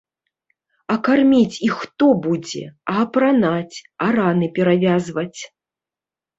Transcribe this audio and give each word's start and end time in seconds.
А 0.93 0.95
карміць 1.07 1.59
іх 1.67 1.75
хто 1.81 2.09
будзе, 2.25 2.65
а 2.95 2.97
апранаць, 3.03 3.77
а 4.07 4.11
раны 4.19 4.53
перавязваць? 4.59 5.39